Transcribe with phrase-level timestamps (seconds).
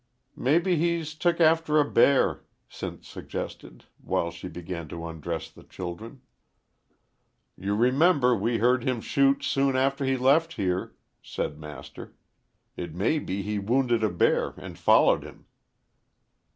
[0.35, 6.23] "Mebbe he's took after a bear," Sinth suggested, while she began to undress the children.
[7.55, 12.15] "You remember we heard him shoot soon after he left here," said Master.
[12.75, 15.45] "It may be he wounded a bear and followed him."